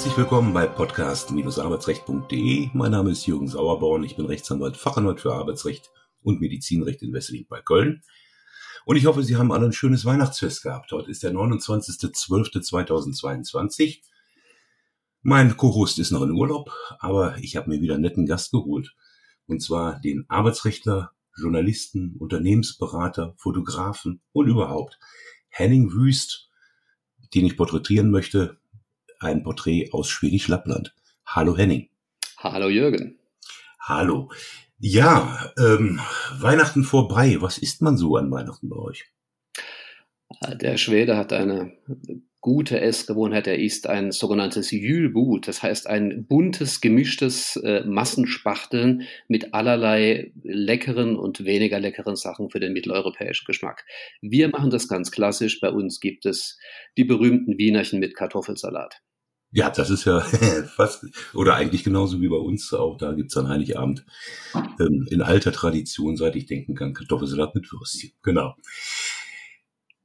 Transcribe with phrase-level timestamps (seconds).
[0.00, 2.70] Herzlich willkommen bei podcast-arbeitsrecht.de.
[2.72, 4.02] Mein Name ist Jürgen Sauerborn.
[4.02, 5.90] Ich bin Rechtsanwalt, Fachanwalt für Arbeitsrecht
[6.22, 8.00] und Medizinrecht in Wesseling bei Köln.
[8.86, 10.90] Und ich hoffe, Sie haben alle ein schönes Weihnachtsfest gehabt.
[10.92, 13.98] Heute ist der 29.12.2022.
[15.20, 18.96] Mein Co-Host ist noch in Urlaub, aber ich habe mir wieder einen netten Gast geholt.
[19.48, 24.98] Und zwar den Arbeitsrechtler, Journalisten, Unternehmensberater, Fotografen und überhaupt
[25.50, 26.48] Henning Wüst,
[27.34, 28.59] den ich porträtieren möchte.
[29.22, 30.94] Ein Porträt aus Schwedisch-Lappland.
[31.26, 31.90] Hallo Henning.
[32.38, 33.18] Hallo Jürgen.
[33.78, 34.30] Hallo.
[34.78, 36.00] Ja, ähm,
[36.38, 37.36] Weihnachten vorbei.
[37.40, 39.04] Was isst man so an Weihnachten bei euch?
[40.62, 41.76] Der Schwede hat eine
[42.40, 43.46] gute Essgewohnheit.
[43.46, 51.16] Er isst ein sogenanntes Jülbut, das heißt ein buntes, gemischtes äh, Massenspachteln mit allerlei leckeren
[51.16, 53.84] und weniger leckeren Sachen für den mitteleuropäischen Geschmack.
[54.22, 55.60] Wir machen das ganz klassisch.
[55.60, 56.58] Bei uns gibt es
[56.96, 59.02] die berühmten Wienerchen mit Kartoffelsalat.
[59.52, 60.20] Ja, das ist ja
[60.76, 62.96] fast, oder eigentlich genauso wie bei uns auch.
[62.96, 64.04] Da gibt's an Heiligabend
[64.54, 68.12] ähm, in alter Tradition, seit ich denken kann, Kartoffelsalat mit Würstchen.
[68.22, 68.54] Genau.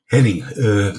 [0.08, 0.94] Henning, äh,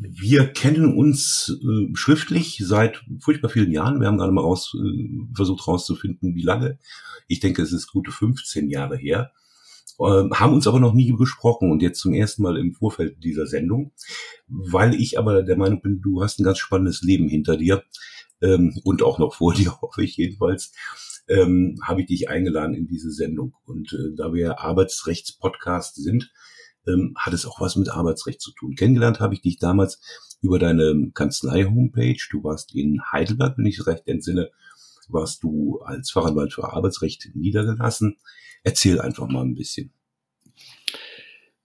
[0.00, 4.00] wir kennen uns äh, schriftlich seit furchtbar vielen Jahren.
[4.00, 6.78] Wir haben gerade mal raus, äh, versucht rauszufinden, wie lange.
[7.28, 9.32] Ich denke, es ist gute 15 Jahre her.
[9.98, 13.46] Äh, haben uns aber noch nie gesprochen und jetzt zum ersten Mal im Vorfeld dieser
[13.46, 13.92] Sendung,
[14.48, 17.82] weil ich aber der Meinung bin, du hast ein ganz spannendes Leben hinter dir
[18.40, 20.72] ähm, und auch noch vor dir, hoffe ich jedenfalls,
[21.28, 23.54] ähm, habe ich dich eingeladen in diese Sendung.
[23.64, 26.32] Und äh, da wir Arbeitsrechtspodcast sind,
[26.86, 28.74] ähm, hat es auch was mit Arbeitsrecht zu tun.
[28.74, 30.00] Kennengelernt habe ich dich damals
[30.40, 32.18] über deine Kanzlei-Homepage.
[32.30, 34.50] Du warst in Heidelberg, wenn ich recht entsinne,
[35.12, 38.16] warst du als Fachanwalt für Arbeitsrecht niedergelassen.
[38.64, 39.92] Erzähl einfach mal ein bisschen.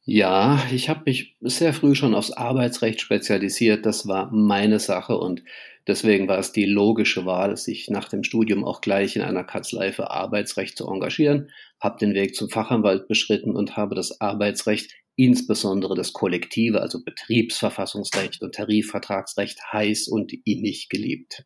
[0.09, 3.85] Ja, ich habe mich sehr früh schon aufs Arbeitsrecht spezialisiert.
[3.85, 5.43] Das war meine Sache und
[5.85, 9.91] deswegen war es die logische Wahl, sich nach dem Studium auch gleich in einer Kanzlei
[9.91, 11.51] für Arbeitsrecht zu engagieren.
[11.81, 18.41] Habe den Weg zum Fachanwalt beschritten und habe das Arbeitsrecht, insbesondere das Kollektive, also Betriebsverfassungsrecht
[18.41, 21.43] und Tarifvertragsrecht, heiß und innig geliebt.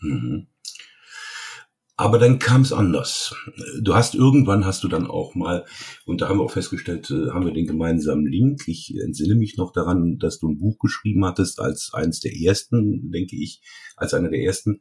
[0.00, 0.46] Mhm.
[1.96, 3.34] Aber dann kam es anders.
[3.80, 5.66] Du hast irgendwann hast du dann auch mal,
[6.06, 8.66] und da haben wir auch festgestellt, äh, haben wir den gemeinsamen Link.
[8.66, 13.10] Ich entsinne mich noch daran, dass du ein Buch geschrieben hattest als eines der ersten,
[13.10, 13.60] denke ich,
[13.96, 14.80] als einer der ersten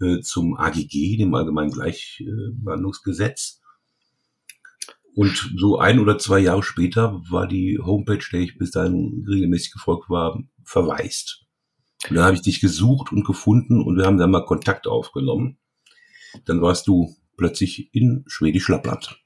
[0.00, 3.60] äh, zum AGG, dem Allgemeinen Gleichbehandlungsgesetz.
[5.14, 9.72] Und so ein oder zwei Jahre später war die Homepage, der ich bis dahin regelmäßig
[9.72, 11.44] gefolgt war, verwaist.
[12.08, 15.58] Und dann habe ich dich gesucht und gefunden und wir haben dann mal Kontakt aufgenommen
[16.44, 19.22] dann warst du plötzlich in Schwedisch Lappland.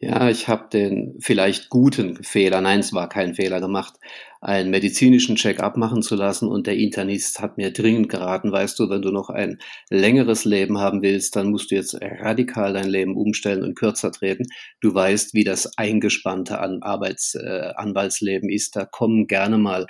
[0.00, 3.94] Ja, ich habe den vielleicht guten Fehler, nein, es war kein Fehler gemacht,
[4.42, 8.90] einen medizinischen Check-up machen zu lassen und der Internist hat mir dringend geraten, weißt du,
[8.90, 9.58] wenn du noch ein
[9.88, 14.46] längeres Leben haben willst, dann musst du jetzt radikal dein Leben umstellen und kürzer treten.
[14.82, 19.86] Du weißt, wie das eingespannte An Arbeits äh, Anwaltsleben ist, da kommen gerne mal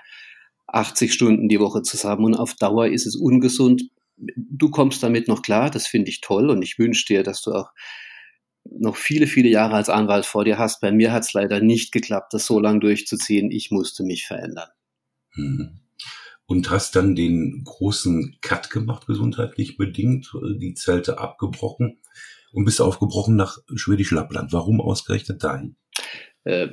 [0.69, 3.83] 80 Stunden die Woche zusammen und auf Dauer ist es ungesund,
[4.17, 7.53] du kommst damit noch klar, das finde ich toll und ich wünsche dir, dass du
[7.53, 7.71] auch
[8.65, 10.81] noch viele, viele Jahre als Anwalt vor dir hast.
[10.81, 13.51] Bei mir hat es leider nicht geklappt, das so lange durchzuziehen.
[13.51, 14.69] Ich musste mich verändern.
[15.35, 15.81] Mhm.
[16.47, 22.01] Und hast dann den großen Cut gemacht, gesundheitlich bedingt, die Zelte abgebrochen
[22.53, 24.53] und bist aufgebrochen nach Schwedisch Lappland.
[24.53, 25.77] Warum ausgerechnet dahin?
[26.45, 26.69] Äh,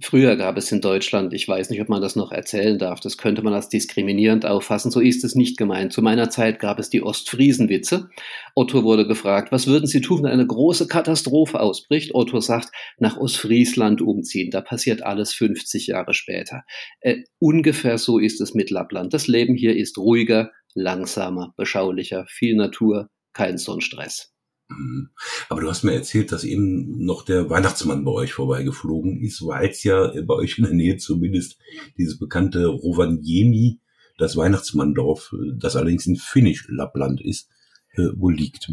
[0.00, 3.18] früher gab es in Deutschland, ich weiß nicht, ob man das noch erzählen darf, das
[3.18, 5.92] könnte man als diskriminierend auffassen, so ist es nicht gemeint.
[5.92, 8.08] Zu meiner Zeit gab es die Ostfriesenwitze.
[8.54, 12.14] Otto wurde gefragt, was würden Sie tun, wenn eine große Katastrophe ausbricht?
[12.14, 16.62] Otto sagt, nach Ostfriesland umziehen, da passiert alles 50 Jahre später.
[17.00, 19.12] Äh, ungefähr so ist es mit Lappland.
[19.12, 24.32] Das Leben hier ist ruhiger, langsamer, beschaulicher, viel Natur, kein Sonnenstress.
[24.76, 25.08] Mhm.
[25.48, 29.70] Aber du hast mir erzählt, dass eben noch der Weihnachtsmann bei euch vorbeigeflogen ist, weil
[29.70, 31.58] es ja bei euch in der Nähe zumindest
[31.96, 33.80] dieses bekannte Rovaniemi,
[34.18, 37.48] das Weihnachtsmanndorf, das allerdings in Finnisch-Lappland ist,
[37.94, 38.72] äh, wo liegt.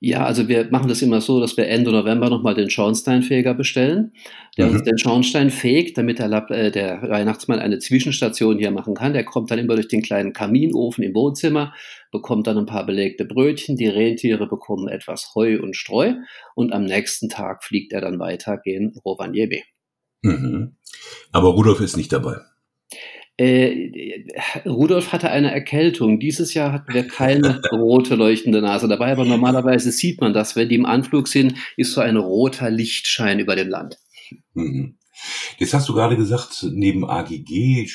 [0.00, 4.12] Ja, also wir machen das immer so, dass wir Ende November nochmal den Schornsteinfeger bestellen,
[4.56, 4.72] der mhm.
[4.74, 9.12] uns den Schornstein fegt, damit der, äh, der Weihnachtsmann eine Zwischenstation hier machen kann.
[9.12, 11.74] Der kommt dann immer durch den kleinen Kaminofen im Wohnzimmer,
[12.12, 16.14] bekommt dann ein paar belegte Brötchen, die Rentiere bekommen etwas Heu und Streu
[16.54, 19.64] und am nächsten Tag fliegt er dann weiter gen Rovaniemi.
[20.22, 20.76] Mhm.
[21.32, 22.36] Aber Rudolf ist nicht dabei.
[23.38, 24.24] Äh,
[24.66, 26.18] Rudolf hatte eine Erkältung.
[26.18, 30.68] Dieses Jahr hatten wir keine rote leuchtende Nase dabei, aber normalerweise sieht man das, wenn
[30.68, 33.98] die im Anflug sind, ist so ein roter Lichtschein über dem Land.
[34.54, 34.96] Mhm.
[35.58, 37.86] Jetzt hast du gerade gesagt, neben AGG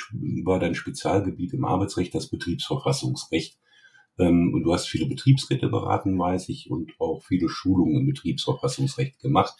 [0.43, 3.57] war dein Spezialgebiet im Arbeitsrecht das Betriebsverfassungsrecht.
[4.19, 9.19] Ähm, und du hast viele Betriebsräte beraten, weiß ich, und auch viele Schulungen im Betriebsverfassungsrecht
[9.19, 9.55] gemacht.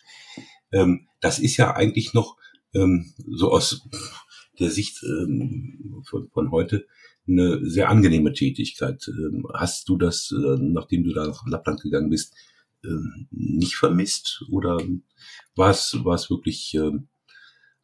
[0.72, 2.38] Ähm, das ist ja eigentlich noch
[2.74, 3.88] ähm, so aus
[4.60, 6.86] der Sicht ähm, von, von heute
[7.28, 9.08] eine sehr angenehme Tätigkeit.
[9.08, 12.36] Ähm, hast du das, äh, nachdem du da nach Lappland gegangen bist,
[12.84, 12.88] äh,
[13.32, 14.44] nicht vermisst?
[14.50, 14.80] Oder
[15.56, 16.92] war es, war es wirklich äh,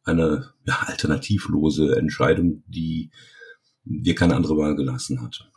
[0.04, 3.10] eine ja, alternativlose Entscheidung, die
[3.84, 5.50] dir keine andere Wahl gelassen hat?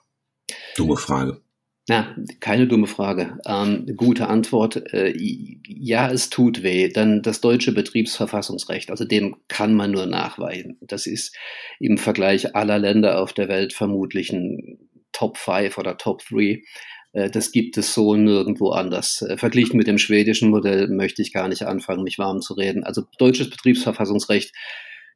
[0.78, 1.43] Dumme Frage.
[1.90, 3.38] Na, keine dumme Frage.
[3.46, 4.94] Ähm, gute Antwort.
[4.94, 6.88] Äh, ja, es tut weh.
[6.88, 10.78] Dann das deutsche Betriebsverfassungsrecht, also dem kann man nur nachweisen.
[10.80, 11.36] Das ist
[11.80, 14.80] im Vergleich aller Länder auf der Welt vermutlich ein
[15.12, 16.64] Top 5 oder Top 3.
[17.12, 19.22] Äh, das gibt es so nirgendwo anders.
[19.22, 22.86] Äh, verglichen mit dem schwedischen Modell möchte ich gar nicht anfangen, mich warm zu reden.
[22.86, 24.56] Also deutsches Betriebsverfassungsrecht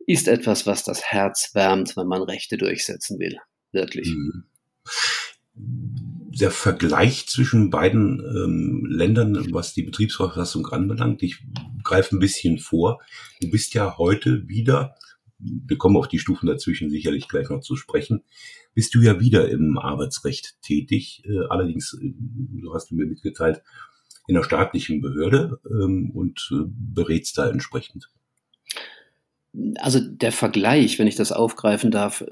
[0.06, 3.38] ist etwas, was das Herz wärmt, wenn man Rechte durchsetzen will.
[3.72, 4.10] Wirklich.
[4.10, 4.44] Mhm
[6.40, 11.44] der Vergleich zwischen beiden ähm, Ländern, was die Betriebsverfassung anbelangt, ich
[11.84, 13.02] greife ein bisschen vor.
[13.42, 14.96] Du bist ja heute wieder,
[15.40, 18.24] wir kommen auf die Stufen dazwischen sicherlich gleich noch zu sprechen,
[18.74, 21.24] bist du ja wieder im Arbeitsrecht tätig.
[21.26, 22.14] Äh, allerdings, äh,
[22.62, 23.64] so hast du mir mitgeteilt,
[24.28, 28.12] in der staatlichen Behörde ähm, und äh, berätst da entsprechend.
[29.78, 32.24] Also der Vergleich, wenn ich das aufgreifen darf,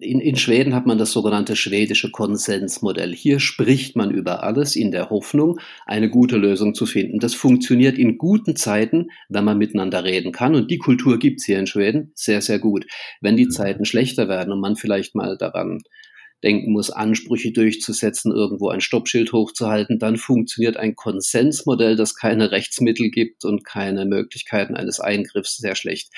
[0.00, 3.14] in, in Schweden hat man das sogenannte schwedische Konsensmodell.
[3.14, 7.18] Hier spricht man über alles in der Hoffnung, eine gute Lösung zu finden.
[7.18, 10.54] Das funktioniert in guten Zeiten, wenn man miteinander reden kann.
[10.54, 12.86] Und die Kultur gibt's hier in Schweden sehr, sehr gut.
[13.20, 15.78] Wenn die Zeiten schlechter werden und man vielleicht mal daran
[16.42, 23.10] denken muss, Ansprüche durchzusetzen, irgendwo ein Stoppschild hochzuhalten, dann funktioniert ein Konsensmodell, das keine Rechtsmittel
[23.10, 26.10] gibt und keine Möglichkeiten eines Eingriffs sehr schlecht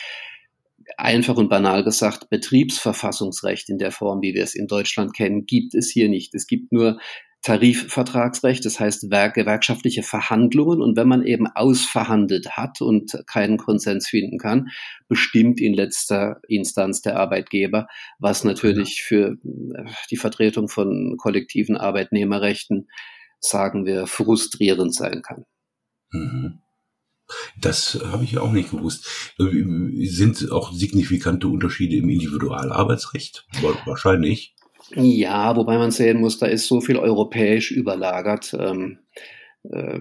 [0.96, 5.74] einfach und banal gesagt, Betriebsverfassungsrecht in der Form, wie wir es in Deutschland kennen, gibt
[5.74, 6.34] es hier nicht.
[6.34, 6.98] Es gibt nur
[7.44, 10.80] Tarifvertragsrecht, das heißt gewerkschaftliche Verhandlungen.
[10.80, 14.68] Und wenn man eben ausverhandelt hat und keinen Konsens finden kann,
[15.08, 17.86] bestimmt in letzter Instanz der Arbeitgeber,
[18.18, 19.36] was natürlich für
[19.74, 22.88] äh, die Vertretung von kollektiven Arbeitnehmerrechten,
[23.40, 25.44] sagen wir, frustrierend sein kann.
[26.12, 26.63] Mhm.
[27.60, 29.34] Das habe ich auch nicht gewusst.
[29.38, 33.46] Sind auch signifikante Unterschiede im Individualarbeitsrecht?
[33.84, 34.54] Wahrscheinlich.
[34.94, 38.54] Ja, wobei man sehen muss, da ist so viel europäisch überlagert.
[38.58, 38.98] Ähm,
[39.70, 40.00] äh,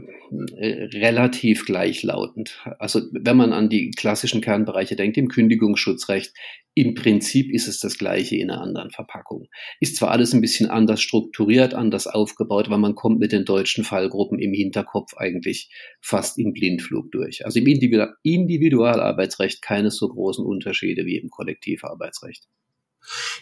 [0.57, 2.59] relativ gleichlautend.
[2.79, 6.33] Also wenn man an die klassischen Kernbereiche denkt, im Kündigungsschutzrecht,
[6.75, 9.47] im Prinzip ist es das gleiche in einer anderen Verpackung.
[9.79, 13.85] Ist zwar alles ein bisschen anders strukturiert, anders aufgebaut, aber man kommt mit den deutschen
[13.85, 15.71] Fallgruppen im Hinterkopf eigentlich
[16.01, 17.45] fast im Blindflug durch.
[17.45, 22.49] Also im Individualarbeitsrecht keine so großen Unterschiede wie im Kollektivarbeitsrecht.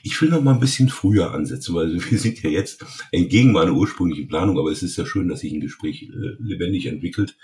[0.04, 3.74] Ich will noch mal ein bisschen früher ansetzen, weil wir sind ja jetzt entgegen meiner
[3.74, 7.38] ursprünglichen Planung, aber es ist ja schön, dass sich ein Gespräch äh, lebendig entwickelt,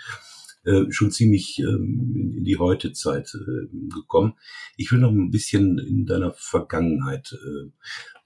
[0.67, 4.33] äh, schon ziemlich ähm, in, die Heutezeit äh, gekommen.
[4.75, 7.71] Ich will noch ein bisschen in deiner Vergangenheit äh,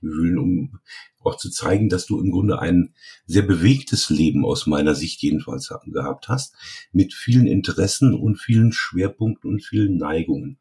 [0.01, 0.79] wühlen, um
[1.19, 2.95] auch zu zeigen, dass du im Grunde ein
[3.27, 6.55] sehr bewegtes Leben aus meiner Sicht jedenfalls gehabt hast,
[6.91, 10.57] mit vielen Interessen und vielen Schwerpunkten und vielen Neigungen.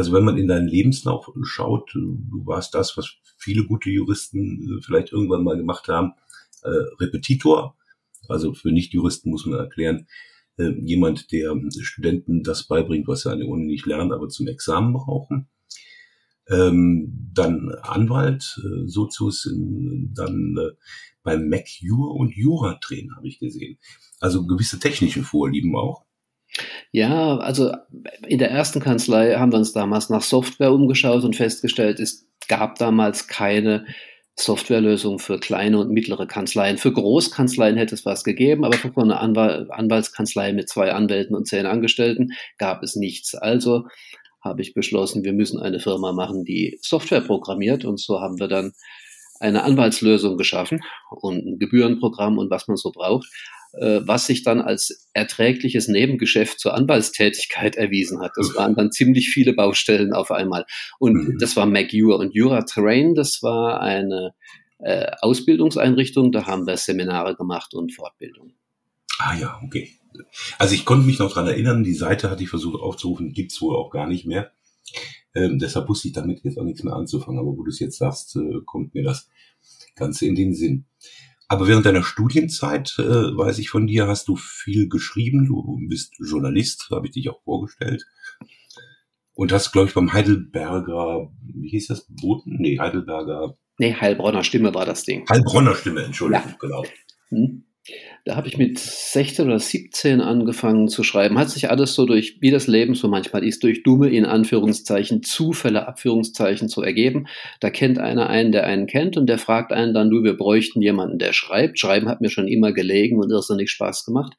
[0.00, 4.80] Also wenn man in deinen Lebenslauf schaut, du warst das, was viele gute Juristen äh,
[4.80, 6.14] vielleicht irgendwann mal gemacht haben,
[6.62, 7.76] äh, Repetitor.
[8.26, 10.06] Also für Nicht-Juristen muss man erklären,
[10.56, 14.48] äh, jemand, der Studenten das beibringt, was sie an der Uni nicht lernen, aber zum
[14.48, 15.50] Examen brauchen.
[16.48, 20.76] Ähm, dann Anwalt, äh, Sozius, dann äh,
[21.22, 23.76] beim MacJur und Jura-Trainer habe ich gesehen.
[24.18, 26.06] Also gewisse technische Vorlieben auch.
[26.92, 27.72] Ja, also
[28.26, 32.78] in der ersten Kanzlei haben wir uns damals nach Software umgeschaut und festgestellt, es gab
[32.78, 33.86] damals keine
[34.36, 36.78] Softwarelösung für kleine und mittlere Kanzleien.
[36.78, 41.46] Für Großkanzleien hätte es was gegeben, aber für eine Anwal Anwaltskanzlei mit zwei Anwälten und
[41.46, 43.34] zehn Angestellten gab es nichts.
[43.34, 43.84] Also
[44.42, 47.84] habe ich beschlossen, wir müssen eine Firma machen, die Software programmiert.
[47.84, 48.72] Und so haben wir dann
[49.38, 53.26] eine Anwaltslösung geschaffen und ein Gebührenprogramm und was man so braucht.
[53.72, 58.32] Äh, was sich dann als erträgliches Nebengeschäft zur Anwaltstätigkeit erwiesen hat.
[58.34, 60.66] Das waren dann ziemlich viele Baustellen auf einmal.
[60.98, 61.38] Und mhm.
[61.38, 62.16] das war MacJura.
[62.16, 64.34] Und Jura Terrain, das war eine
[64.80, 68.54] äh, Ausbildungseinrichtung, da haben wir Seminare gemacht und Fortbildung.
[69.18, 69.90] Ah ja, okay.
[70.58, 73.76] Also ich konnte mich noch dran erinnern, die Seite hatte ich versucht aufzurufen, gibt's wohl
[73.76, 74.50] auch gar nicht mehr.
[75.34, 77.38] Ähm, deshalb wusste ich damit jetzt auch nichts mehr anzufangen.
[77.38, 79.28] Aber wo du es jetzt sagst, äh, kommt mir das
[79.94, 80.86] Ganze in den Sinn.
[81.50, 85.46] Aber während deiner Studienzeit, äh, weiß ich von dir, hast du viel geschrieben.
[85.46, 88.06] Du bist Journalist, habe ich dich auch vorgestellt.
[89.32, 92.58] Und hast, glaube ich, beim Heidelberger, wie hieß das, Boten?
[92.60, 95.26] Nee, Heidelberger Nee, Heilbronner Stimme war das Ding.
[95.28, 96.56] Heilbronner Stimme, Entschuldigung, ja.
[96.60, 96.84] genau.
[97.30, 97.64] Hm.
[98.24, 101.38] Da habe ich mit 16 oder 17 angefangen zu schreiben.
[101.38, 105.22] Hat sich alles so durch, wie das Leben so manchmal ist, durch dumme, in Anführungszeichen,
[105.22, 107.26] Zufälle, Abführungszeichen zu ergeben.
[107.60, 110.82] Da kennt einer einen, der einen kennt und der fragt einen dann, du, wir bräuchten
[110.82, 111.78] jemanden, der schreibt.
[111.78, 114.34] Schreiben hat mir schon immer gelegen und irrsinnig Spaß gemacht.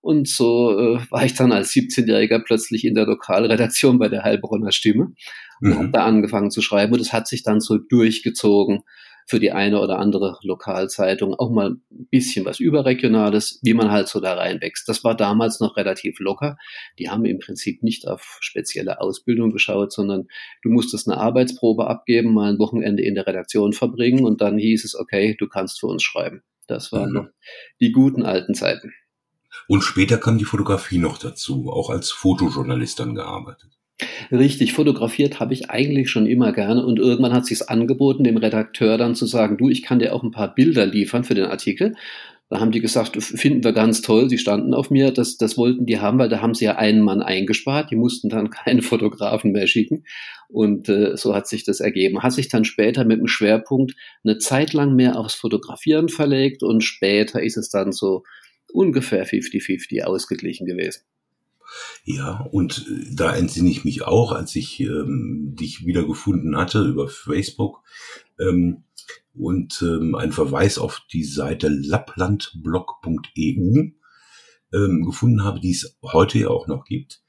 [0.00, 4.72] Und so äh, war ich dann als 17-Jähriger plötzlich in der Lokalredaktion bei der Heilbronner
[4.72, 5.12] Stimme
[5.60, 5.74] und mhm.
[5.76, 6.94] habe da angefangen zu schreiben.
[6.94, 8.84] Und es hat sich dann so durchgezogen
[9.28, 14.08] für die eine oder andere Lokalzeitung auch mal ein bisschen was Überregionales, wie man halt
[14.08, 14.88] so da reinwächst.
[14.88, 16.56] Das war damals noch relativ locker.
[16.98, 20.28] Die haben im Prinzip nicht auf spezielle Ausbildung geschaut, sondern
[20.62, 24.84] du musstest eine Arbeitsprobe abgeben, mal ein Wochenende in der Redaktion verbringen und dann hieß
[24.84, 26.42] es, okay, du kannst für uns schreiben.
[26.66, 27.14] Das waren mhm.
[27.14, 27.26] noch
[27.80, 28.94] die guten alten Zeiten.
[29.66, 33.77] Und später kam die Fotografie noch dazu, auch als Fotojournalist dann gearbeitet.
[34.30, 38.96] Richtig, fotografiert habe ich eigentlich schon immer gerne und irgendwann hat sich's angeboten, dem Redakteur
[38.96, 41.96] dann zu sagen, du, ich kann dir auch ein paar Bilder liefern für den Artikel.
[42.50, 44.30] Da haben die gesagt, finden wir ganz toll.
[44.30, 47.02] Sie standen auf mir, das, das wollten die haben, weil da haben sie ja einen
[47.02, 47.90] Mann eingespart.
[47.90, 50.04] Die mussten dann keinen Fotografen mehr schicken.
[50.48, 52.22] Und äh, so hat sich das ergeben.
[52.22, 56.82] Hat sich dann später mit dem Schwerpunkt eine Zeit lang mehr aufs Fotografieren verlegt und
[56.82, 58.22] später ist es dann so
[58.72, 61.02] ungefähr 50-50 ausgeglichen gewesen.
[62.04, 67.08] Ja, und äh, da entsinne ich mich auch, als ich ähm, dich wiedergefunden hatte über
[67.08, 67.82] Facebook
[68.40, 68.84] ähm,
[69.34, 73.90] und ähm, einen Verweis auf die Seite lapplandblog.eu
[74.72, 77.22] ähm, gefunden habe, die es heute ja auch noch gibt,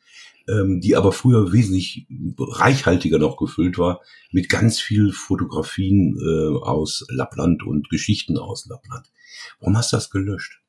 [0.48, 7.06] ähm, die aber früher wesentlich reichhaltiger noch gefüllt war mit ganz viel Fotografien äh, aus
[7.10, 9.12] Lappland und Geschichten aus Lappland.
[9.60, 10.62] Warum hast du das gelöscht?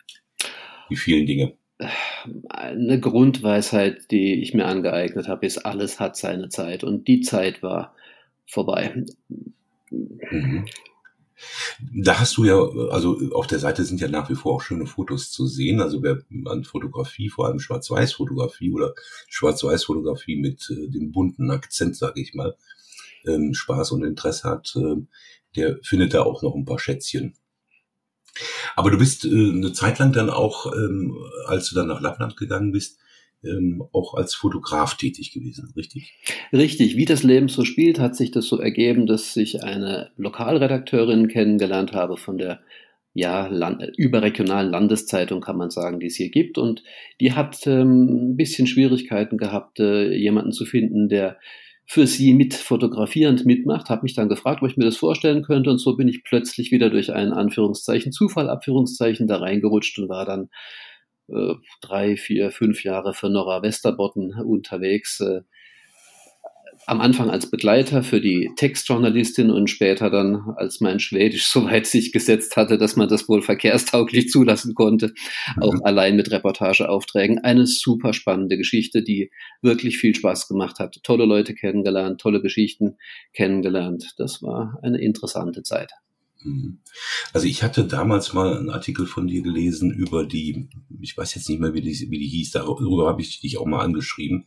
[0.91, 1.60] Die vielen Dinge
[2.49, 7.63] eine Grundweisheit, die ich mir angeeignet habe, ist, alles hat seine Zeit und die Zeit
[7.63, 7.95] war
[8.47, 9.05] vorbei.
[9.91, 10.67] Mhm.
[11.95, 12.61] Da hast du ja,
[12.91, 15.81] also auf der Seite sind ja nach wie vor auch schöne Fotos zu sehen.
[15.81, 18.95] Also wer an Fotografie, vor allem Schwarz-Weiß-Fotografie oder
[19.29, 22.57] Schwarz-Weiß-Fotografie mit äh, dem bunten Akzent, sage ich mal,
[23.27, 24.97] ähm, Spaß und Interesse hat, äh,
[25.57, 27.35] der findet da auch noch ein paar Schätzchen.
[28.77, 32.37] Aber du bist äh, eine Zeit lang dann auch, ähm, als du dann nach Lappland
[32.37, 32.99] gegangen bist,
[33.43, 36.15] ähm, auch als Fotograf tätig gewesen, richtig?
[36.53, 36.97] Richtig.
[36.97, 41.93] Wie das Leben so spielt, hat sich das so ergeben, dass ich eine Lokalredakteurin kennengelernt
[41.93, 42.61] habe von der
[43.13, 46.59] ja, Land überregionalen Landeszeitung, kann man sagen, die es hier gibt.
[46.59, 46.83] Und
[47.21, 51.39] die hat ähm, ein bisschen Schwierigkeiten gehabt, äh, jemanden zu finden, der
[51.91, 55.71] für sie mit fotografierend mitmacht, habe mich dann gefragt, ob ich mir das vorstellen könnte
[55.71, 60.25] und so bin ich plötzlich wieder durch einen Anführungszeichen Zufall, Abführungszeichen da reingerutscht und war
[60.25, 60.51] dann
[61.27, 65.19] äh, drei, vier, fünf Jahre für Nora Westerbotten unterwegs.
[65.19, 65.41] Äh,
[66.91, 71.87] am Anfang als Begleiter für die Textjournalistin und später dann, als mein Schwedisch so weit
[71.87, 75.15] sich gesetzt hatte, dass man das wohl verkehrstauglich zulassen konnte,
[75.57, 75.63] mhm.
[75.63, 77.39] auch allein mit Reportageaufträgen.
[77.39, 79.31] Eine super spannende Geschichte, die
[79.63, 80.99] wirklich viel Spaß gemacht hat.
[81.05, 82.97] Tolle Leute kennengelernt, tolle Geschichten
[83.33, 84.15] kennengelernt.
[84.19, 85.93] Das war eine interessante Zeit.
[86.43, 86.79] Mhm.
[87.33, 90.69] Also ich hatte damals mal einen Artikel von dir gelesen über die,
[91.01, 93.67] ich weiß jetzt nicht mehr, wie die, wie die hieß, darüber habe ich dich auch
[93.67, 94.47] mal angeschrieben,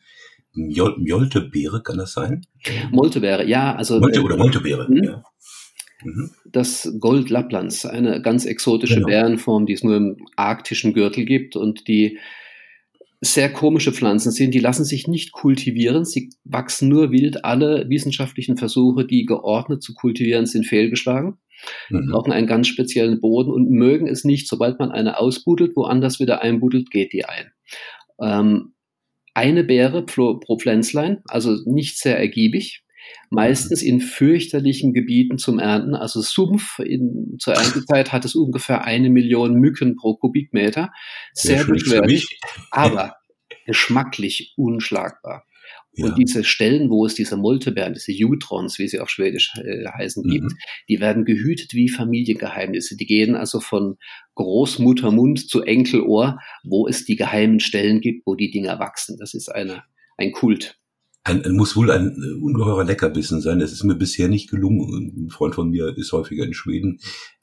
[0.54, 2.46] Mjol Mjoltebeere, kann das sein?
[2.92, 3.76] Moltebeere, ja.
[3.76, 5.04] Also, Molte oder Moltebeere, mhm.
[5.04, 5.24] ja.
[6.04, 6.32] Mhm.
[6.46, 9.08] Das Gold Lapplands, eine ganz exotische genau.
[9.08, 12.20] Bärenform, die es nur im arktischen Gürtel gibt und die
[13.22, 14.54] sehr komische Pflanzen sind.
[14.54, 17.46] Die lassen sich nicht kultivieren, sie wachsen nur wild.
[17.46, 21.38] Alle wissenschaftlichen Versuche, die geordnet zu kultivieren, sind fehlgeschlagen.
[21.90, 22.10] Mhm.
[22.12, 26.42] brauchen einen ganz speziellen Boden und mögen es nicht, sobald man eine ausbuddelt, woanders wieder
[26.42, 27.52] einbuddelt, geht die ein.
[28.20, 28.73] Ähm,
[29.34, 32.84] eine Beere pro, pro Pflänzlein, also nicht sehr ergiebig,
[33.30, 35.96] meistens in fürchterlichen Gebieten zum Ernten.
[35.96, 40.92] Also Sumpf in, zur Erntezeit hat es ungefähr eine Million Mücken pro Kubikmeter.
[41.34, 42.40] Sehr beschwerlich,
[42.72, 43.16] aber
[43.66, 45.46] geschmacklich unschlagbar.
[45.96, 46.08] Ja.
[46.08, 50.24] Und diese Stellen, wo es diese Moltebeeren, diese Jutrons, wie sie auf Schwedisch äh, heißen,
[50.26, 50.30] mhm.
[50.30, 50.54] gibt,
[50.90, 52.98] die werden gehütet wie Familiengeheimnisse.
[52.98, 53.98] Die gehen also von
[54.36, 59.18] Großmuttermund zu Enkelohr, wo es die geheimen Stellen gibt, wo die Dinger wachsen.
[59.20, 59.84] Das ist eine,
[60.18, 60.80] ein Kult.
[61.26, 63.60] Ein, muss wohl ein äh, ungeheurer Leckerbissen sein.
[63.60, 65.28] Das ist mir bisher nicht gelungen.
[65.28, 67.00] Ein Freund von mir ist häufiger in Schweden,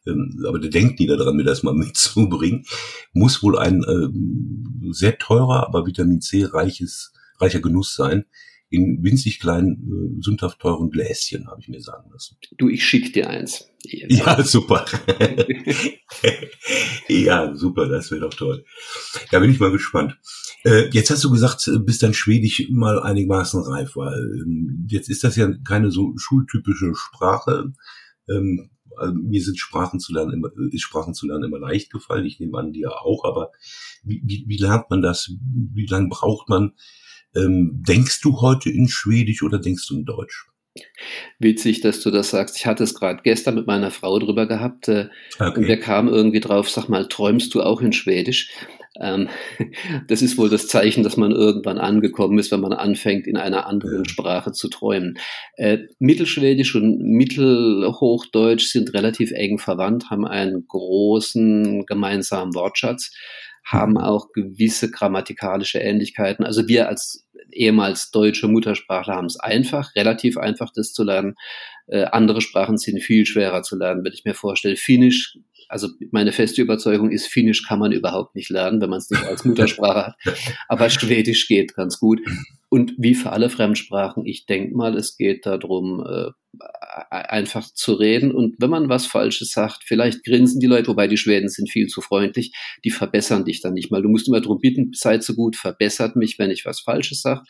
[0.06, 2.64] ähm, aber der denkt nie daran, mir das mal mitzubringen.
[3.12, 8.24] Muss wohl ein äh, sehr teurer, aber Vitamin C reiches reicher Genuss sein.
[8.72, 12.36] In winzig kleinen, äh, sündhaft teuren Gläschen, habe ich mir sagen lassen.
[12.56, 13.66] Du, ich schick dir eins.
[13.82, 14.84] Ja, super.
[17.08, 18.62] ja, super, das wäre doch toll.
[19.30, 20.18] Da bin ich mal gespannt.
[20.64, 24.14] Äh, jetzt hast du gesagt, bis dein Schwedisch mal einigermaßen reif war.
[24.14, 27.72] Ähm, jetzt ist das ja keine so schultypische Sprache.
[28.28, 32.26] Ähm, also mir sind Sprachen zu lernen immer, ist Sprachen zu lernen immer leicht gefallen.
[32.26, 33.24] Ich nehme an, dir auch.
[33.24, 33.50] Aber
[34.02, 35.32] wie, wie, wie lernt man das?
[35.40, 36.72] Wie lange braucht man?
[37.34, 40.46] Ähm, denkst du heute in Schwedisch oder denkst du in Deutsch?
[41.38, 42.56] Witzig, dass du das sagst.
[42.56, 45.08] Ich hatte es gerade gestern mit meiner Frau drüber gehabt äh,
[45.38, 45.58] okay.
[45.58, 48.52] und wir kamen irgendwie drauf, sag mal, träumst du auch in Schwedisch?
[49.00, 49.28] Ähm,
[50.08, 53.66] das ist wohl das Zeichen, dass man irgendwann angekommen ist, wenn man anfängt, in einer
[53.66, 55.18] anderen Sprache zu träumen.
[55.56, 63.12] Äh, Mittelschwedisch und Mittelhochdeutsch sind relativ eng verwandt, haben einen großen gemeinsamen Wortschatz,
[63.64, 66.44] haben auch gewisse grammatikalische Ähnlichkeiten.
[66.44, 71.34] Also wir als ehemals deutsche Muttersprachler haben es einfach, relativ einfach, das zu lernen.
[71.86, 74.76] Äh, andere Sprachen sind viel schwerer zu lernen, wenn ich mir vorstelle.
[74.76, 75.38] Finnisch
[75.70, 79.24] also meine feste Überzeugung ist, Finnisch kann man überhaupt nicht lernen, wenn man es nicht
[79.24, 80.16] als Muttersprache hat.
[80.68, 82.20] Aber Schwedisch geht ganz gut.
[82.68, 86.30] Und wie für alle Fremdsprachen, ich denke mal, es geht darum, äh,
[87.10, 88.32] einfach zu reden.
[88.32, 91.86] Und wenn man was Falsches sagt, vielleicht grinsen die Leute, wobei die Schweden sind viel
[91.86, 92.52] zu freundlich,
[92.84, 94.02] die verbessern dich dann nicht mal.
[94.02, 97.42] Du musst immer darum bitten, seid so gut, verbessert mich, wenn ich was Falsches sage.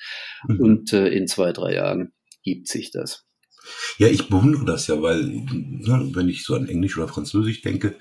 [0.46, 0.60] Mhm.
[0.60, 2.12] Und äh, in zwei, drei Jahren
[2.42, 3.24] gibt sich das.
[3.98, 7.96] Ja, ich bewundere das ja, weil, ne, wenn ich so an Englisch oder Französisch denke,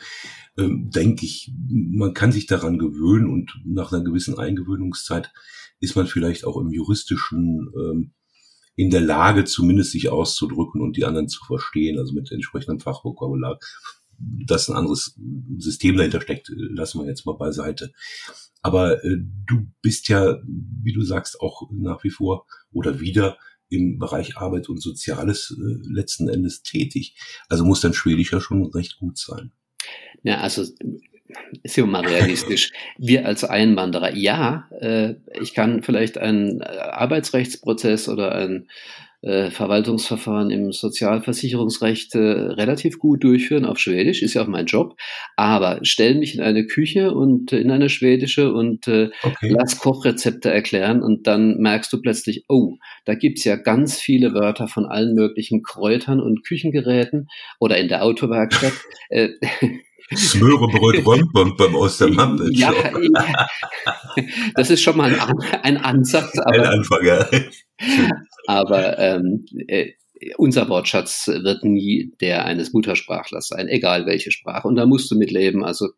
[0.57, 5.31] ähm, denke ich, man kann sich daran gewöhnen und nach einer gewissen Eingewöhnungszeit
[5.79, 8.11] ist man vielleicht auch im juristischen ähm,
[8.75, 13.59] in der Lage, zumindest sich auszudrücken und die anderen zu verstehen, also mit entsprechendem Fachvokabular.
[14.17, 15.17] Dass ein anderes
[15.57, 17.91] System dahinter steckt, lassen wir jetzt mal beiseite.
[18.61, 23.37] Aber äh, du bist ja, wie du sagst, auch nach wie vor oder wieder
[23.69, 27.15] im Bereich Arbeit und Soziales äh, letzten Endes tätig.
[27.47, 29.51] Also muss dann Schwedisch ja schon recht gut sein.
[30.23, 32.71] Ja, also sind wir mal realistisch.
[32.97, 38.67] Wir als Einwanderer, ja, äh, ich kann vielleicht einen Arbeitsrechtsprozess oder ein
[39.21, 44.95] äh, Verwaltungsverfahren im Sozialversicherungsrecht äh, relativ gut durchführen auf Schwedisch, ist ja auch mein Job.
[45.35, 49.49] Aber stell mich in eine Küche und äh, in eine schwedische und äh, okay.
[49.49, 54.67] lass Kochrezepte erklären und dann merkst du plötzlich, oh, da gibt's ja ganz viele Wörter
[54.67, 57.27] von allen möglichen Kräutern und Küchengeräten
[57.59, 58.73] oder in der Autowerkstatt.
[59.09, 59.29] äh,
[60.15, 62.39] Smörebröt Röntgen beim Ostermann.
[62.53, 63.47] Ja, ja,
[64.55, 66.35] das ist schon mal ein, ein Ansatz.
[66.39, 67.29] Aber, ein Anfang, ja.
[68.47, 69.91] Aber ähm, äh,
[70.37, 74.67] unser Wortschatz wird nie der eines Muttersprachlers sein, egal welche Sprache.
[74.67, 75.63] Und da musst du mit leben.
[75.63, 75.89] Also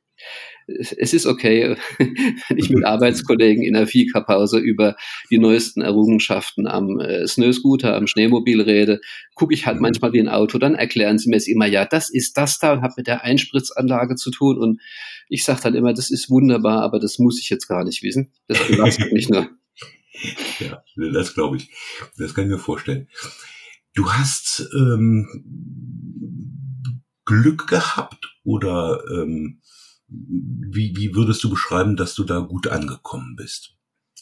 [0.68, 4.96] es ist okay, wenn ich mit Arbeitskollegen in der Fika-Pause über
[5.30, 9.02] die neuesten Errungenschaften am äh, Snöscooter, am Schneemobil rede,
[9.36, 12.10] gucke ich halt manchmal wie ein Auto, dann erklären sie mir es immer, ja, das
[12.10, 14.82] ist das da und hat mit der Einspritzanlage zu tun und
[15.30, 18.34] ich sage dann immer, das ist wunderbar, aber das muss ich jetzt gar nicht wissen.
[18.48, 19.50] Das belastet mich nur.
[20.60, 21.72] Ja, das glaube ich.
[22.18, 23.08] Das kann ich mir vorstellen.
[23.94, 25.28] Du hast ähm,
[27.26, 29.62] Glück gehabt oder ähm,
[30.08, 33.76] wie, wie würdest du beschreiben, dass du da gut angekommen bist?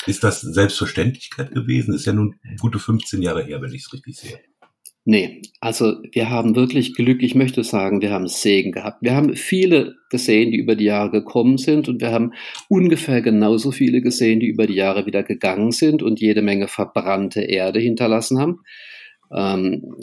[0.05, 1.93] Ist das Selbstverständlichkeit gewesen?
[1.93, 4.39] Ist ja nun gute 15 Jahre her, wenn ich es richtig sehe.
[5.09, 7.23] Nee, also wir haben wirklich Glück.
[7.23, 9.01] Ich möchte sagen, wir haben Segen gehabt.
[9.01, 12.33] Wir haben viele gesehen, die über die Jahre gekommen sind und wir haben
[12.67, 17.41] ungefähr genauso viele gesehen, die über die Jahre wieder gegangen sind und jede Menge verbrannte
[17.41, 18.59] Erde hinterlassen haben.
[19.35, 19.95] Ähm,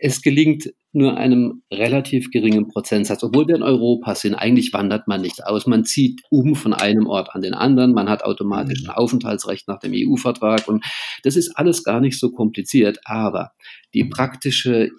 [0.00, 4.34] es gelingt nur einem relativ geringen Prozentsatz, obwohl wir in Europa sind.
[4.34, 5.66] Eigentlich wandert man nicht aus.
[5.66, 7.92] Man zieht um von einem Ort an den anderen.
[7.92, 8.90] Man hat automatisch ein mhm.
[8.90, 10.84] Aufenthaltsrecht nach dem EU-Vertrag und
[11.22, 12.98] das ist alles gar nicht so kompliziert.
[13.04, 13.52] Aber
[13.94, 14.90] die praktische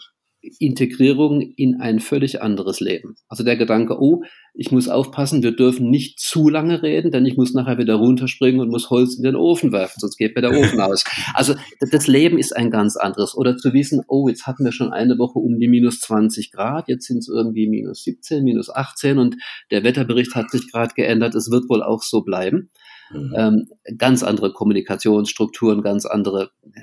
[0.59, 3.15] Integrierung in ein völlig anderes Leben.
[3.27, 4.23] Also der Gedanke, oh,
[4.59, 8.59] ich muss aufpassen, wir dürfen nicht zu lange reden, denn ich muss nachher wieder runterspringen
[8.59, 11.05] und muss Holz in den Ofen werfen, sonst geht mir der Ofen aus.
[11.33, 11.55] Also
[11.91, 13.37] das Leben ist ein ganz anderes.
[13.37, 16.89] Oder zu wissen, oh, jetzt hatten wir schon eine Woche um die minus 20 Grad,
[16.89, 19.37] jetzt sind es irgendwie minus 17, minus 18 und
[19.71, 22.69] der Wetterbericht hat sich gerade geändert, es wird wohl auch so bleiben.
[23.13, 23.33] Mhm.
[23.37, 23.67] Ähm,
[23.97, 26.51] ganz andere Kommunikationsstrukturen, ganz andere.
[26.73, 26.81] Äh,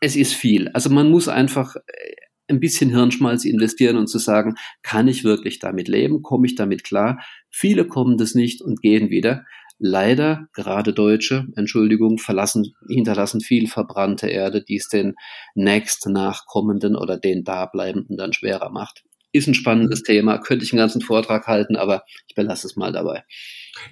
[0.00, 0.68] es ist viel.
[0.68, 1.80] Also man muss einfach äh,
[2.48, 6.22] ein bisschen Hirnschmalz investieren und zu sagen, kann ich wirklich damit leben?
[6.22, 7.20] Komme ich damit klar?
[7.50, 9.44] Viele kommen das nicht und gehen wieder.
[9.80, 15.14] Leider, gerade Deutsche, Entschuldigung, verlassen, hinterlassen viel verbrannte Erde, die es den
[15.54, 19.04] nächst Nachkommenden oder den Dableibenden dann schwerer macht.
[19.30, 22.92] Ist ein spannendes Thema, könnte ich einen ganzen Vortrag halten, aber ich belasse es mal
[22.92, 23.22] dabei.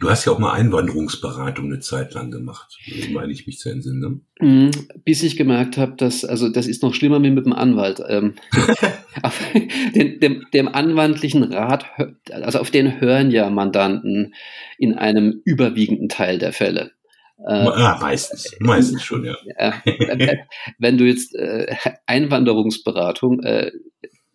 [0.01, 2.79] Du hast ja auch mal Einwanderungsberatung eine Zeit lang gemacht,
[3.12, 4.22] meine ich mich zu entsinnen.
[4.40, 4.70] Ne?
[5.05, 8.03] Bis ich gemerkt habe, dass, also das ist noch schlimmer mit dem Anwalt.
[8.09, 8.35] Ähm,
[9.94, 11.87] den, dem, dem anwaltlichen Rat,
[12.31, 14.35] also auf den hören ja Mandanten
[14.79, 16.92] in einem überwiegenden Teil der Fälle.
[17.46, 19.37] Äh, ja, meistens, meistens schon, ja.
[19.57, 19.72] Äh,
[20.79, 21.75] wenn du jetzt äh,
[22.07, 23.72] Einwanderungsberatung, äh,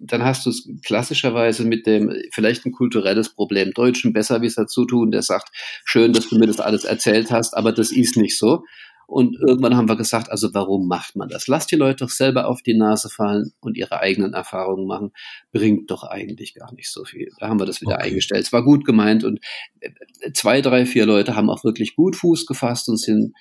[0.03, 4.55] dann hast du es klassischerweise mit dem vielleicht ein kulturelles Problem Deutschen besser wie es
[4.55, 5.49] dazu tun, der sagt,
[5.85, 8.63] schön, dass du mir das alles erzählt hast, aber das ist nicht so.
[9.11, 11.47] Und irgendwann haben wir gesagt, also warum macht man das?
[11.47, 15.11] Lasst die Leute doch selber auf die Nase fallen und ihre eigenen Erfahrungen machen.
[15.51, 17.29] Bringt doch eigentlich gar nicht so viel.
[17.37, 18.05] Da haben wir das wieder okay.
[18.05, 18.45] eingestellt.
[18.45, 19.41] Es war gut gemeint und
[19.81, 23.33] äh, zwei, drei, vier Leute haben auch wirklich gut Fuß gefasst und sind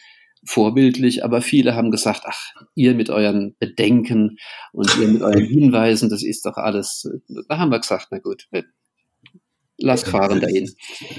[0.45, 4.39] vorbildlich, aber viele haben gesagt, ach, ihr mit euren Bedenken
[4.73, 7.09] und ihr mit euren Hinweisen, das ist doch alles,
[7.49, 8.49] da haben wir gesagt, na gut,
[9.77, 10.71] lasst fahren dahin.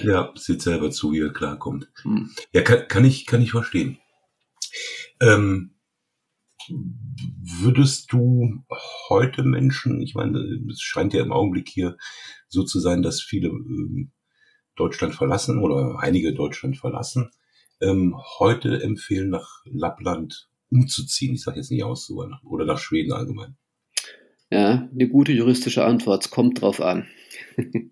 [0.04, 1.90] Ja, sieht selber zu, wie er klarkommt.
[2.04, 2.32] Hm.
[2.54, 3.98] Ja, kann, kann, ich, kann ich verstehen.
[5.22, 5.76] Ähm,
[6.70, 8.64] würdest du
[9.10, 11.98] heute Menschen, ich meine, es scheint ja im Augenblick hier
[12.48, 14.12] so zu sein, dass viele ähm,
[14.76, 17.32] Deutschland verlassen oder einige Deutschland verlassen,
[17.82, 21.36] ähm, heute empfehlen, nach Lappland umzuziehen?
[21.36, 23.56] Ich sage jetzt nicht auszuwandern oder nach Schweden allgemein.
[24.52, 26.26] Ja, eine gute juristische Antwort.
[26.26, 27.08] Es kommt drauf an.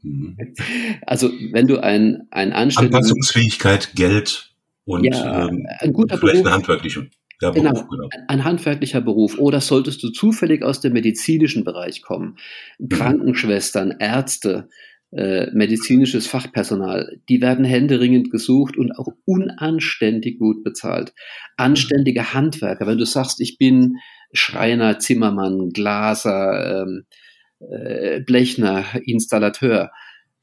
[0.02, 0.38] Mhm.
[1.06, 2.94] Also, wenn du ein, ein Anstellung...
[2.94, 4.54] Anpassungsfähigkeit, Geld
[4.86, 7.10] und ja, ähm, ein guter vielleicht Beruf, eine handwerkliche.
[7.42, 8.10] Ja, genau, Beruf, genau.
[8.28, 9.38] Ein handwerklicher Beruf.
[9.38, 12.38] Oder solltest du zufällig aus dem medizinischen Bereich kommen?
[12.78, 12.90] Mhm.
[12.90, 14.70] Krankenschwestern, Ärzte,
[15.12, 21.14] äh, medizinisches Fachpersonal, die werden händeringend gesucht und auch unanständig gut bezahlt.
[21.58, 23.98] Anständige Handwerker, wenn du sagst, ich bin
[24.34, 27.06] Schreiner, Zimmermann, Glaser, ähm,
[27.60, 29.92] äh, Blechner, Installateur,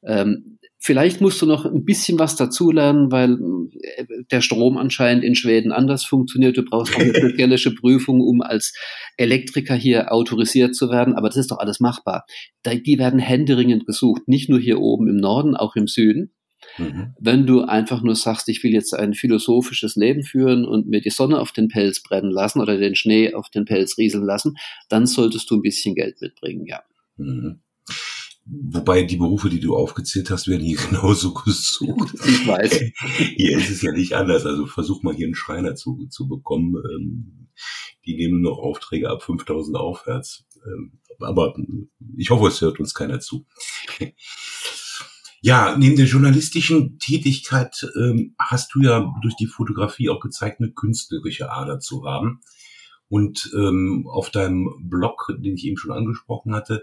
[0.07, 3.39] ähm, Vielleicht musst du noch ein bisschen was dazulernen, weil
[3.81, 6.57] äh, der Strom anscheinend in Schweden anders funktioniert.
[6.57, 8.73] Du brauchst auch eine spezielle Prüfung, um als
[9.17, 11.15] Elektriker hier autorisiert zu werden.
[11.15, 12.25] Aber das ist doch alles machbar.
[12.65, 16.33] Die werden händeringend gesucht, nicht nur hier oben im Norden, auch im Süden.
[16.79, 17.15] Mhm.
[17.19, 21.11] Wenn du einfach nur sagst, ich will jetzt ein philosophisches Leben führen und mir die
[21.11, 24.55] Sonne auf den Pelz brennen lassen oder den Schnee auf den Pelz rieseln lassen,
[24.89, 26.83] dann solltest du ein bisschen Geld mitbringen, ja.
[27.17, 27.61] Mhm.
[28.49, 32.15] Wobei die Berufe, die du aufgezählt hast, werden hier genauso gesucht.
[32.25, 32.81] Ich weiß.
[33.37, 34.47] Hier ist es ja nicht anders.
[34.47, 36.77] Also versuch mal hier einen Schreiner zu, zu bekommen.
[36.77, 37.49] Ähm,
[38.07, 40.47] die nehmen noch Aufträge ab 5000 aufwärts.
[40.65, 41.57] Ähm, aber
[42.17, 43.47] ich hoffe, es hört uns keiner zu.
[45.43, 50.73] Ja, neben der journalistischen Tätigkeit ähm, hast du ja durch die Fotografie auch gezeigt, eine
[50.73, 52.41] künstlerische Ader zu haben.
[53.09, 53.53] Und
[54.07, 56.83] auf deinem Blog, den ich eben schon angesprochen hatte,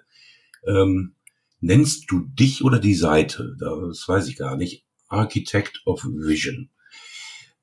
[0.65, 1.15] ähm,
[1.63, 6.69] nennst du dich oder die Seite, das weiß ich gar nicht, Architect of Vision.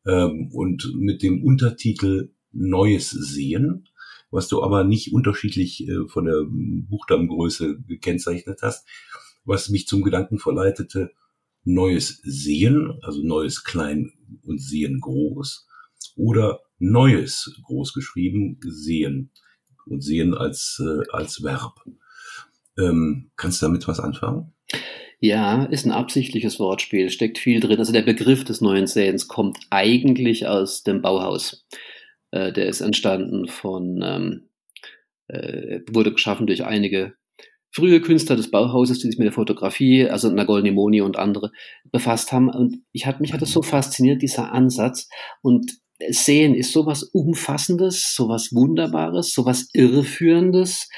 [0.07, 3.89] Ähm, und mit dem Untertitel Neues Sehen,
[4.31, 8.89] was du aber nicht unterschiedlich äh, von der Buchstabengröße gekennzeichnet hast,
[9.45, 11.13] was mich zum Gedanken verleitete,
[11.65, 15.69] Neues Sehen, also Neues Klein und Sehen groß,
[16.17, 19.31] oder Neues groß geschrieben, Sehen
[19.85, 21.85] und Sehen als, äh, als Verb.
[22.81, 24.53] Ähm, kannst du damit was anfangen?
[25.21, 27.79] Ja, ist ein absichtliches Wortspiel, steckt viel drin.
[27.79, 31.67] Also der Begriff des neuen Sehens kommt eigentlich aus dem Bauhaus.
[32.31, 34.49] Äh, der ist entstanden von, ähm,
[35.29, 37.15] äh, wurde geschaffen durch einige
[37.73, 41.53] frühe Künstler des Bauhauses, die sich mit der Fotografie, also Nagolny Moni und andere,
[41.93, 42.49] befasst haben.
[42.49, 45.09] Und ich hat, mich hat das so fasziniert, dieser Ansatz.
[45.43, 45.71] Und
[46.09, 50.89] Sehen ist sowas Umfassendes, sowas Wunderbares, sowas Irreführendes.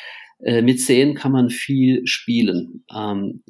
[0.42, 2.85] Äh, mit Sehen kann man viel spielen.
[2.94, 3.42] Ähm,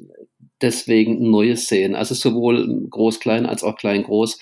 [0.61, 1.95] deswegen neues Sehen.
[1.95, 4.39] Also sowohl groß-klein als auch klein-groß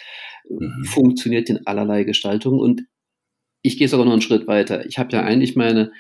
[0.49, 0.83] mhm.
[0.85, 2.59] funktioniert in allerlei Gestaltung.
[2.59, 2.83] Und
[3.61, 4.85] ich gehe sogar noch einen Schritt weiter.
[4.85, 5.91] Ich habe ja eigentlich meine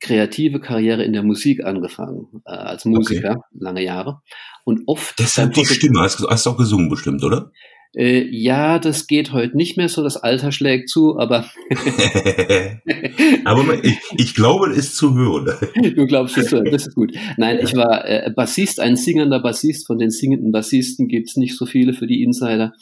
[0.00, 3.58] kreative Karriere in der Musik angefangen, äh, als Musiker, okay.
[3.58, 4.20] lange Jahre.
[4.64, 5.18] Und oft.
[5.18, 7.50] Deshalb die Stimme, hast, hast du auch gesungen bestimmt, oder?
[7.96, 11.48] Äh, ja, das geht heute nicht mehr so, das Alter schlägt zu, aber.
[13.44, 15.46] aber ich, ich glaube, es ist zu hören.
[15.94, 17.12] du glaubst es zu hören, das ist gut.
[17.36, 19.86] Nein, ich war äh, Bassist, ein singender Bassist.
[19.86, 22.72] Von den singenden Bassisten gibt's nicht so viele für die Insider.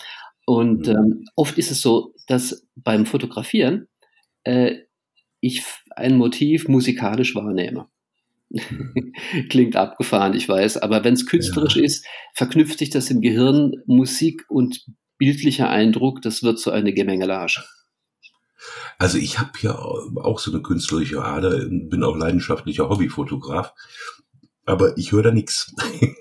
[0.46, 0.94] Und mhm.
[0.94, 3.88] ähm, oft ist es so, dass beim Fotografieren
[4.44, 4.77] äh,
[5.40, 7.87] ich ein Motiv musikalisch wahrnehme.
[8.48, 9.12] Mhm.
[9.48, 11.85] Klingt abgefahren, ich weiß, aber wenn es künstlerisch ja.
[11.85, 14.85] ist, verknüpft sich das im Gehirn Musik und
[15.23, 17.63] bildlicher Eindruck, das wird so eine Gemengelage.
[18.99, 23.73] Also ich habe ja auch so eine künstlerische Ader, bin auch leidenschaftlicher Hobbyfotograf,
[24.67, 25.73] aber ich höre da nichts.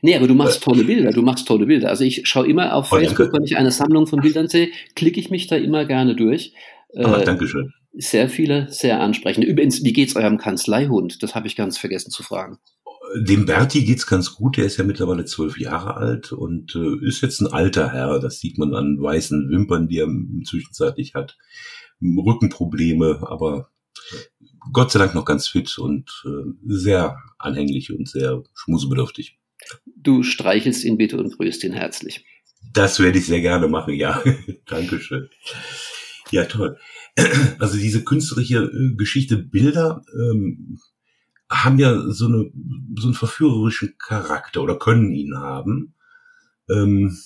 [0.00, 1.88] Nee, aber du machst tolle Bilder, du machst tolle Bilder.
[1.88, 5.18] Also ich schaue immer auf oh, Facebook, wenn ich eine Sammlung von Bildern sehe, klicke
[5.18, 6.54] ich mich da immer gerne durch.
[6.96, 7.72] Ah, äh, Dankeschön.
[7.92, 9.44] Sehr viele, sehr ansprechend.
[9.44, 11.20] Übrigens, wie geht's eurem Kanzleihund?
[11.22, 12.58] Das habe ich ganz vergessen zu fragen.
[13.14, 14.56] Dem Berti geht's ganz gut.
[14.56, 18.18] Der ist ja mittlerweile zwölf Jahre alt und äh, ist jetzt ein alter Herr.
[18.18, 20.08] Das sieht man an weißen Wimpern, die er
[20.44, 21.36] zwischenzeitlich hat.
[22.02, 23.70] Rückenprobleme, aber
[24.72, 29.38] Gott sei Dank noch ganz fit und äh, sehr anhänglich und sehr schmusebedürftig.
[29.96, 32.24] Du streichelst ihn bitte und grüßt ihn herzlich.
[32.72, 34.22] Das werde ich sehr gerne machen, ja.
[34.66, 35.30] Dankeschön.
[36.30, 36.76] Ja, toll.
[37.58, 40.78] Also diese künstlerische äh, Geschichte Bilder ähm,
[41.50, 42.50] haben ja so, eine,
[42.96, 45.94] so einen verführerischen Charakter oder können ihn haben.
[46.68, 47.16] Ähm,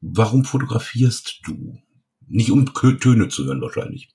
[0.00, 1.78] warum fotografierst du?
[2.26, 4.08] Nicht um Töne zu hören wahrscheinlich.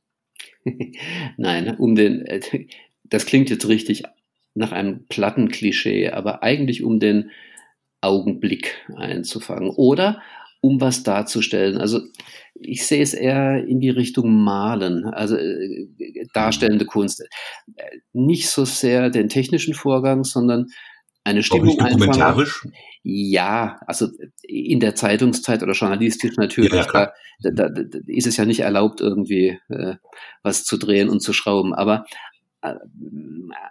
[1.37, 2.67] Nein, um den, äh,
[3.03, 4.03] das klingt jetzt richtig
[4.55, 7.31] nach einem platten Klischee, aber eigentlich um den
[8.01, 10.21] Augenblick einzufangen oder
[10.61, 11.77] um was darzustellen.
[11.77, 12.01] Also
[12.53, 15.87] ich sehe es eher in die Richtung Malen, also äh,
[16.33, 17.23] darstellende Kunst.
[18.13, 20.67] Nicht so sehr den technischen Vorgang, sondern
[21.23, 22.67] eine Stimmung dokumentarisch?
[23.03, 24.07] Ja, also
[24.41, 26.73] in der Zeitungszeit oder journalistisch natürlich.
[26.73, 26.85] Ja,
[27.41, 29.95] da, da, da, ist es ja nicht erlaubt, irgendwie äh,
[30.43, 31.73] was zu drehen und zu schrauben.
[31.73, 32.05] Aber
[32.61, 32.75] äh,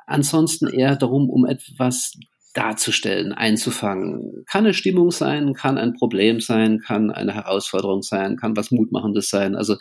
[0.07, 2.13] ansonsten eher darum, um etwas
[2.55, 4.45] darzustellen, einzufangen.
[4.47, 9.29] Kann eine Stimmung sein, kann ein Problem sein, kann eine Herausforderung sein, kann was Mutmachendes
[9.29, 9.55] sein.
[9.55, 9.77] Also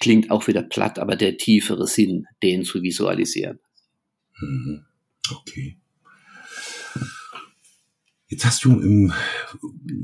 [0.00, 3.58] klingt auch wieder platt, aber der tiefere Sinn, den zu visualisieren.
[4.40, 4.84] Mhm.
[5.30, 5.78] Okay.
[8.28, 9.12] Jetzt hast du im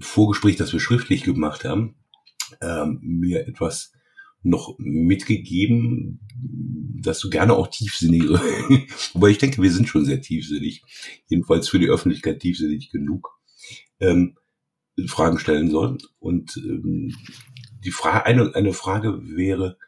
[0.00, 1.94] Vorgespräch, das wir schriftlich gemacht haben,
[2.60, 3.92] ähm, mir etwas
[4.44, 6.20] noch mitgegeben,
[7.02, 8.38] dass du gerne auch tiefsinnigere,
[9.14, 10.82] wobei ich denke, wir sind schon sehr tiefsinnig,
[11.28, 13.30] jedenfalls für die Öffentlichkeit tiefsinnig genug,
[14.00, 14.36] ähm,
[15.06, 15.98] Fragen stellen soll.
[16.18, 17.14] Und ähm,
[17.84, 19.78] die Frage, eine, eine Frage wäre,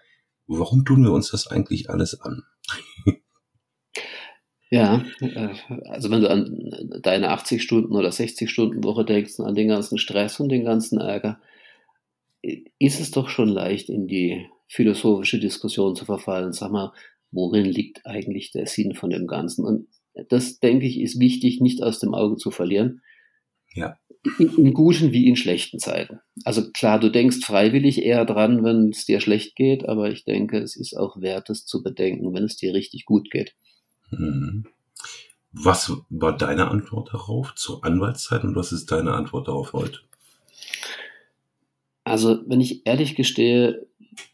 [0.47, 2.43] warum tun wir uns das eigentlich alles an?
[4.69, 9.55] Ja, äh, also wenn du an deine 80 Stunden oder 60 Stunden Woche denkst, an
[9.55, 11.39] den ganzen Stress und den ganzen Ärger,
[12.79, 16.53] ist es doch schon leicht, in die philosophische Diskussion zu verfallen.
[16.53, 16.93] Sag mal,
[17.31, 19.65] worin liegt eigentlich der Sinn von dem Ganzen?
[19.65, 19.89] Und
[20.29, 23.03] das, denke ich, ist wichtig, nicht aus dem Auge zu verlieren.
[23.75, 23.99] Ja.
[24.39, 26.21] In, in guten wie in schlechten Zeiten.
[26.45, 30.59] Also klar, du denkst freiwillig eher dran, wenn es dir schlecht geht, aber ich denke,
[30.59, 33.55] es ist auch wert, es zu bedenken, wenn es dir richtig gut geht.
[34.11, 34.67] Mhm.
[35.53, 40.01] Was war deine Antwort darauf zur Anwaltszeit und was ist deine Antwort darauf heute?
[42.07, 43.89] Also, wenn ich ehrlich gestehe,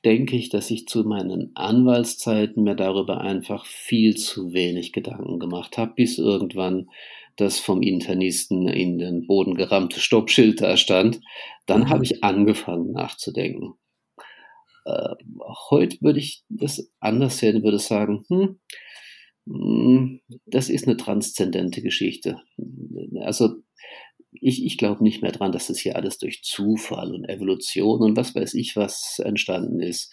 [0.05, 5.79] denke ich, dass ich zu meinen Anwaltszeiten mir darüber einfach viel zu wenig Gedanken gemacht
[5.79, 6.91] habe, bis irgendwann
[7.37, 11.23] das vom Internisten in den Boden gerammte Stoppschild da stand.
[11.65, 13.73] Dann habe ich angefangen nachzudenken.
[14.85, 15.15] Äh,
[15.71, 18.61] heute würde ich das anders sehen, würde sagen, hm,
[19.47, 22.37] hm, das ist eine transzendente Geschichte.
[23.21, 23.63] Also
[24.33, 28.16] ich, ich glaube nicht mehr dran, dass das hier alles durch Zufall und Evolution und
[28.16, 30.12] was weiß ich was entstanden ist.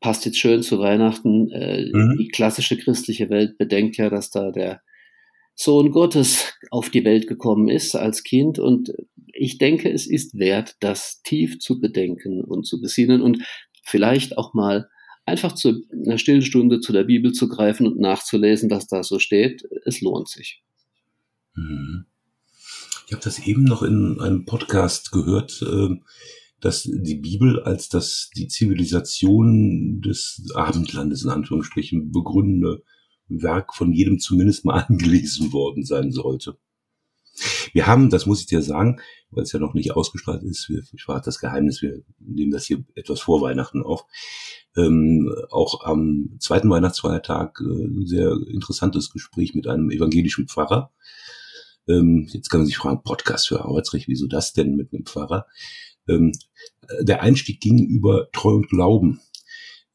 [0.00, 1.50] Passt jetzt schön zu Weihnachten.
[1.50, 2.16] Äh, mhm.
[2.18, 4.82] Die klassische christliche Welt bedenkt ja, dass da der
[5.54, 8.58] Sohn Gottes auf die Welt gekommen ist als Kind.
[8.58, 8.92] Und
[9.32, 13.42] ich denke, es ist wert, das tief zu bedenken und zu besinnen und
[13.82, 14.88] vielleicht auch mal
[15.24, 19.18] einfach zu einer stillen Stunde zu der Bibel zu greifen und nachzulesen, was da so
[19.18, 19.66] steht.
[19.86, 20.62] Es lohnt sich.
[21.54, 22.04] Mhm.
[23.06, 25.94] Ich habe das eben noch in einem Podcast gehört, äh,
[26.60, 32.82] dass die Bibel als das die Zivilisation des Abendlandes in Anführungsstrichen begründende
[33.28, 36.58] Werk von jedem zumindest mal angelesen worden sein sollte.
[37.72, 38.98] Wir haben, das muss ich dir sagen,
[39.30, 42.64] weil es ja noch nicht ausgestrahlt ist, wir, ich war das Geheimnis, wir nehmen das
[42.64, 44.04] hier etwas vor Weihnachten auf,
[44.76, 50.90] ähm, auch am zweiten Weihnachtsfeiertag äh, ein sehr interessantes Gespräch mit einem evangelischen Pfarrer,
[51.88, 55.46] ähm, jetzt kann man sich fragen, Podcast für Arbeitsrecht, wieso das denn mit einem Pfarrer?
[56.08, 56.32] Ähm,
[57.00, 59.20] der Einstieg ging über Treu und Glauben,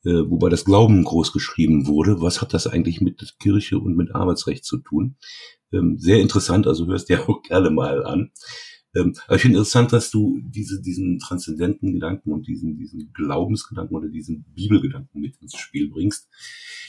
[0.03, 2.21] äh, wobei das Glauben groß geschrieben wurde.
[2.21, 5.15] Was hat das eigentlich mit Kirche und mit Arbeitsrecht zu tun?
[5.71, 8.31] Ähm, sehr interessant, also hörst dir auch gerne mal an.
[8.93, 13.95] Ähm, aber ich finde interessant, dass du diese, diesen transzendenten Gedanken und diesen, diesen Glaubensgedanken
[13.95, 16.27] oder diesen Bibelgedanken mit ins Spiel bringst,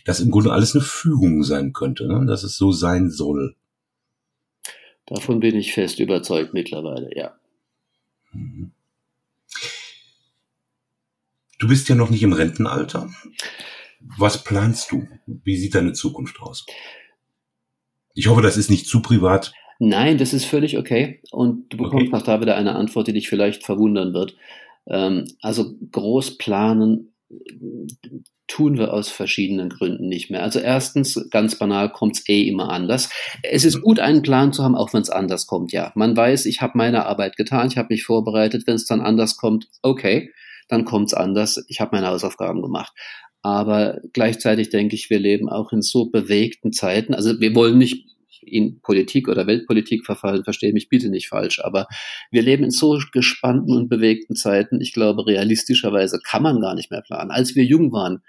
[0.04, 2.26] dass im Grunde alles eine Fügung sein könnte, ne?
[2.26, 3.54] dass es so sein soll.
[5.06, 7.34] Davon bin ich fest überzeugt mittlerweile, ja.
[8.32, 8.72] Mhm.
[11.58, 13.08] Du bist ja noch nicht im Rentenalter.
[14.18, 15.06] Was planst du?
[15.26, 16.66] Wie sieht deine Zukunft aus?
[18.14, 19.52] Ich hoffe, das ist nicht zu privat.
[19.78, 21.20] Nein, das ist völlig okay.
[21.30, 22.16] Und du bekommst okay.
[22.16, 24.36] auch da wieder eine Antwort, die dich vielleicht verwundern wird.
[24.86, 27.11] Ähm, also groß planen
[28.46, 30.42] tun wir aus verschiedenen Gründen nicht mehr.
[30.42, 33.08] Also erstens, ganz banal, kommt es eh immer anders.
[33.42, 35.92] Es ist gut, einen Plan zu haben, auch wenn es anders kommt, ja.
[35.94, 39.36] Man weiß, ich habe meine Arbeit getan, ich habe mich vorbereitet, wenn es dann anders
[39.36, 40.30] kommt, okay,
[40.68, 42.92] dann kommt es anders, ich habe meine Hausaufgaben gemacht.
[43.42, 47.14] Aber gleichzeitig denke ich, wir leben auch in so bewegten Zeiten.
[47.14, 48.06] Also wir wollen nicht
[48.42, 51.86] in Politik oder Weltpolitik verfallen, verstehe mich bitte nicht falsch, aber
[52.30, 54.80] wir leben in so gespannten und bewegten Zeiten.
[54.80, 57.30] Ich glaube, realistischerweise kann man gar nicht mehr planen.
[57.30, 58.22] Als wir jung waren,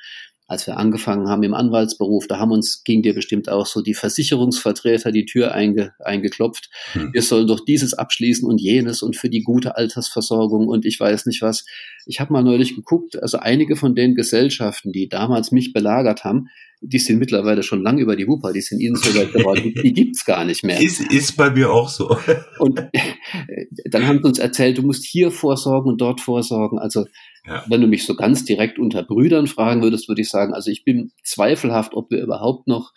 [0.48, 3.94] als wir angefangen haben im Anwaltsberuf, da haben uns, ging dir bestimmt auch so, die
[3.94, 6.70] Versicherungsvertreter die Tür einge, eingeklopft.
[6.94, 7.14] Hm.
[7.14, 11.26] Wir sollen doch dieses abschließen und jenes und für die gute Altersversorgung und ich weiß
[11.26, 11.66] nicht was.
[12.06, 16.50] Ich habe mal neulich geguckt, also einige von den Gesellschaften, die damals mich belagert haben,
[16.86, 19.94] die sind mittlerweile schon lang über die Wupper, die sind ihnen so weit geworden, die
[19.94, 20.82] gibt's gar nicht mehr.
[20.82, 22.18] Ist, ist bei mir auch so.
[22.60, 26.80] Und äh, dann haben sie uns erzählt, du musst hier vorsorgen und dort vorsorgen.
[26.80, 27.06] Also
[27.46, 27.64] ja.
[27.68, 30.84] wenn du mich so ganz direkt unter Brüdern fragen würdest, würde ich sagen, also ich
[30.84, 32.94] bin zweifelhaft, ob wir überhaupt noch,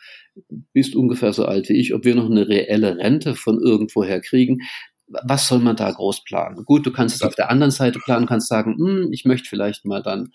[0.72, 4.60] bist ungefähr so alt wie ich, ob wir noch eine reelle Rente von irgendwoher kriegen
[5.08, 6.64] was soll man da groß planen?
[6.64, 9.84] Gut, du kannst es auf der anderen Seite planen, kannst sagen, hm, ich möchte vielleicht
[9.84, 10.32] mal dann,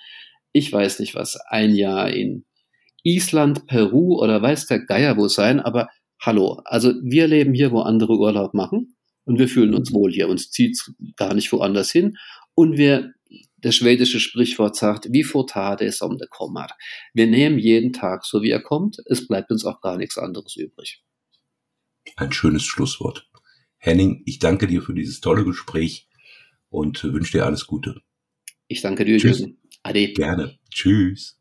[0.53, 2.45] ich weiß nicht was, ein Jahr in
[3.03, 5.89] Island, Peru oder weiß der Geier wo sein, aber
[6.21, 8.95] hallo, also wir leben hier, wo andere Urlaub machen
[9.25, 10.79] und wir fühlen uns wohl hier, uns zieht
[11.17, 12.17] gar nicht woanders hin
[12.53, 13.13] und wir,
[13.61, 16.67] das schwedische Sprichwort sagt, wie vor Tade som det kommer.
[17.13, 20.55] Wir nehmen jeden Tag so, wie er kommt, es bleibt uns auch gar nichts anderes
[20.55, 21.03] übrig.
[22.15, 23.29] Ein schönes Schlusswort.
[23.77, 26.07] Henning, ich danke dir für dieses tolle Gespräch
[26.69, 28.01] und wünsche dir alles Gute.
[28.67, 29.45] Ich danke dir, Tschüss.
[29.83, 30.13] Ade.
[30.13, 30.57] Gerne.
[30.69, 31.40] Tschüss.